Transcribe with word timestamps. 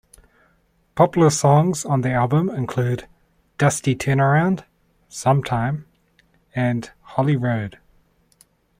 Popular 0.95 1.29
songs 1.29 1.85
on 1.85 2.01
the 2.01 2.09
album 2.11 2.49
include 2.49 3.07
"Dusty 3.59 3.95
Turnaround", 3.95 4.63
"Sometime", 5.09 5.85
and 6.55 6.89
"Holy 7.03 7.35
Road". 7.35 7.77